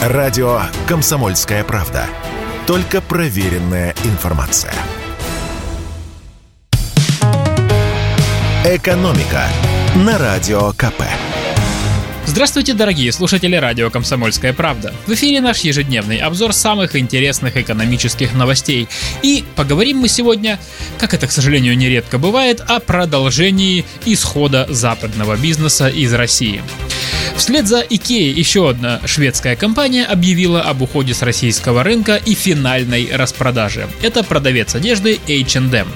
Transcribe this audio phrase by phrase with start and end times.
[0.00, 2.06] Радио «Комсомольская правда».
[2.66, 4.72] Только проверенная информация.
[8.64, 9.44] «Экономика»
[9.96, 11.02] на Радио КП.
[12.24, 14.94] Здравствуйте, дорогие слушатели радио «Комсомольская правда».
[15.06, 18.88] В эфире наш ежедневный обзор самых интересных экономических новостей.
[19.20, 20.58] И поговорим мы сегодня,
[20.96, 26.62] как это, к сожалению, нередко бывает, о продолжении исхода западного бизнеса из России.
[27.36, 33.08] Вслед за IKEA еще одна шведская компания объявила об уходе с российского рынка и финальной
[33.12, 33.88] распродаже.
[34.02, 35.88] Это продавец одежды H&M.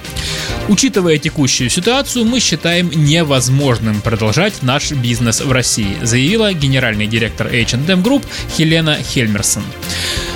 [0.69, 8.01] Учитывая текущую ситуацию, мы считаем невозможным продолжать наш бизнес в России, заявила генеральный директор H&M
[8.01, 8.25] Group
[8.57, 9.65] Хелена Хельмерсон.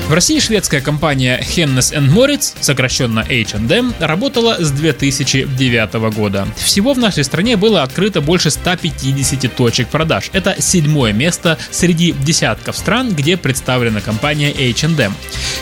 [0.09, 6.48] В России шведская компания Hennes Moritz, сокращенно H&M, работала с 2009 года.
[6.57, 10.31] Всего в нашей стране было открыто больше 150 точек продаж.
[10.33, 15.12] Это седьмое место среди десятков стран, где представлена компания H&M.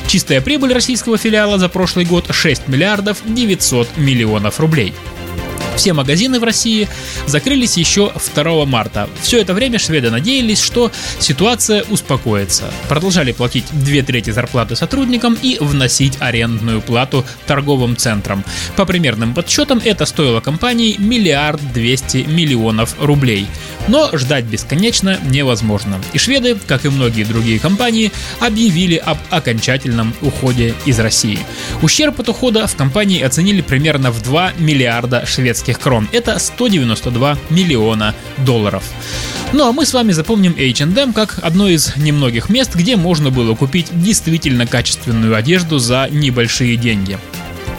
[0.07, 4.95] Чистая прибыль российского филиала за прошлый год 6 миллиардов 900 миллионов рублей.
[5.77, 6.89] Все магазины в России
[7.27, 9.09] закрылись еще 2 марта.
[9.21, 12.65] Все это время шведы надеялись, что ситуация успокоится.
[12.89, 18.45] Продолжали платить две трети зарплаты сотрудникам и вносить арендную плату торговым центрам.
[18.77, 23.47] По примерным подсчетам это стоило компании миллиард двести миллионов рублей.
[23.89, 26.01] Но ждать бесконечно невозможно.
[26.13, 31.39] И шведы, как и многие другие компании, объявили об окончательном уходе из России.
[31.83, 36.09] Ущерб от ухода в компании оценили примерно в 2 миллиарда шведских крон.
[36.13, 38.85] Это 192 миллиона долларов.
[39.53, 43.55] Ну а мы с вами запомним H&M как одно из немногих мест, где можно было
[43.55, 47.19] купить действительно качественную одежду за небольшие деньги.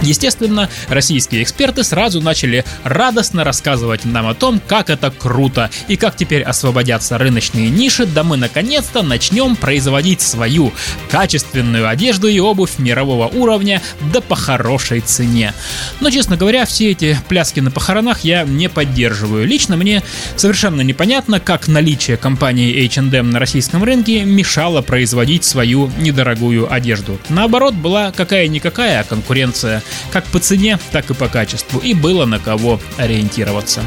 [0.01, 6.15] Естественно, российские эксперты сразу начали радостно рассказывать нам о том, как это круто и как
[6.15, 10.71] теперь освободятся рыночные ниши, да мы наконец-то начнем производить свою
[11.09, 13.81] качественную одежду и обувь мирового уровня,
[14.13, 15.53] да по хорошей цене.
[15.99, 19.45] Но, честно говоря, все эти пляски на похоронах я не поддерживаю.
[19.45, 20.03] Лично мне
[20.35, 27.19] совершенно непонятно, как наличие компании H&M на российском рынке мешало производить свою недорогую одежду.
[27.29, 32.79] Наоборот, была какая-никакая конкуренция как по цене, так и по качеству, и было на кого
[32.97, 33.81] ориентироваться.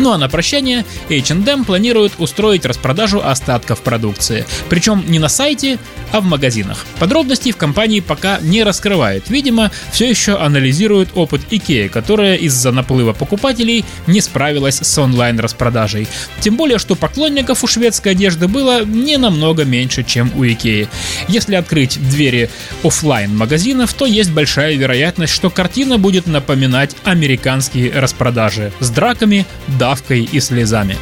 [0.00, 4.44] Ну а на прощание H&M планирует устроить распродажу остатков продукции.
[4.68, 5.78] Причем не на сайте,
[6.12, 6.84] а в магазинах.
[6.98, 9.28] Подробностей в компании пока не раскрывает.
[9.28, 16.06] Видимо, все еще анализирует опыт IKEA, которая из-за наплыва покупателей не справилась с онлайн-распродажей.
[16.40, 20.88] Тем более, что поклонников у шведской одежды было не намного меньше, чем у IKEA.
[21.28, 22.50] Если открыть двери
[22.82, 29.46] офлайн магазинов, то есть большая вероятность, что картина будет напоминать американские распродажи с драками,
[29.82, 30.96] давкой и слезами.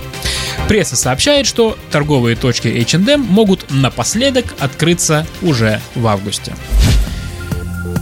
[0.67, 6.55] Пресса сообщает, что торговые точки H&M могут напоследок открыться уже в августе.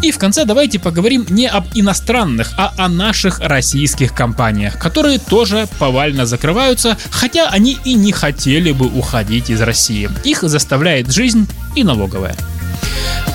[0.03, 5.67] И в конце давайте поговорим не об иностранных, а о наших российских компаниях, которые тоже
[5.81, 10.09] повально закрываются, хотя они и не хотели бы уходить из России.
[10.22, 12.37] Их заставляет жизнь и налоговая.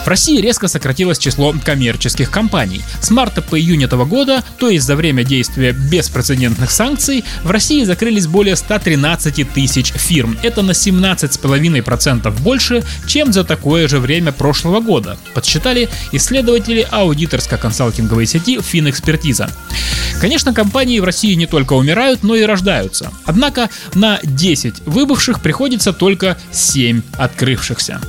[0.03, 2.81] В России резко сократилось число коммерческих компаний.
[2.99, 7.85] С марта по июнь этого года, то есть за время действия беспрецедентных санкций, в России
[7.85, 10.37] закрылись более 113 тысяч фирм.
[10.43, 18.59] Это на 17,5% больше, чем за такое же время прошлого года, подсчитали исследователи аудиторско-консалтинговой сети
[18.59, 19.49] Финэкспертиза.
[20.19, 23.11] Конечно, компании в России не только умирают, но и рождаются.
[23.25, 28.01] Однако на 10 выбывших приходится только 7 открывшихся.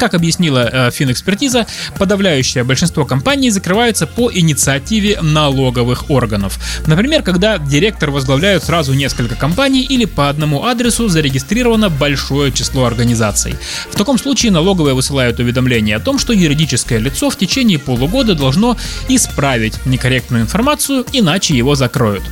[0.00, 1.66] Как объяснила э, финэкспертиза,
[1.98, 6.58] подавляющее большинство компаний закрываются по инициативе налоговых органов.
[6.86, 13.56] Например, когда директор возглавляют сразу несколько компаний или по одному адресу зарегистрировано большое число организаций.
[13.90, 18.78] В таком случае налоговые высылают уведомление о том, что юридическое лицо в течение полугода должно
[19.08, 22.22] исправить некорректную информацию, иначе его закроют.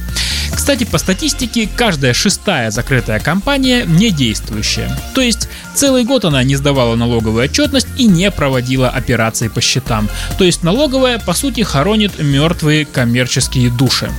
[0.59, 4.91] Кстати, по статистике, каждая шестая закрытая компания не действующая.
[5.15, 10.10] То есть целый год она не сдавала налоговую отчетность и не проводила операции по счетам.
[10.37, 14.10] То есть налоговая, по сути, хоронит мертвые коммерческие души.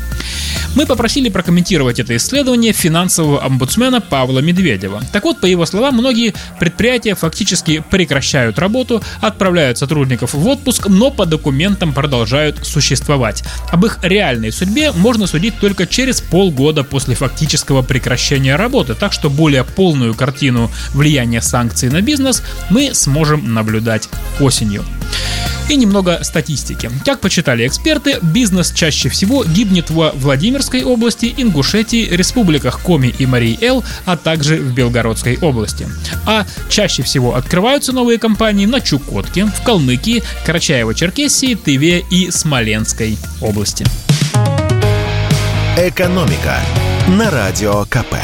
[0.75, 5.01] Мы попросили прокомментировать это исследование финансового омбудсмена Павла Медведева.
[5.11, 11.09] Так вот, по его словам, многие предприятия фактически прекращают работу, отправляют сотрудников в отпуск, но
[11.11, 13.43] по документам продолжают существовать.
[13.71, 19.29] Об их реальной судьбе можно судить только через полгода после фактического прекращения работы, так что
[19.29, 24.07] более полную картину влияния санкций на бизнес мы сможем наблюдать
[24.39, 24.85] осенью.
[25.69, 26.89] И немного статистики.
[27.05, 33.83] Как почитали эксперты, бизнес чаще всего гибнет во Владимирской области, Ингушетии, республиках Коми и Марий-Эл,
[34.05, 35.87] а также в Белгородской области.
[36.25, 43.85] А чаще всего открываются новые компании на Чукотке, в Калмыкии, Карачаево-Черкесии, Тыве и Смоленской области.
[45.77, 46.59] «Экономика»
[47.07, 48.15] на Радио КП.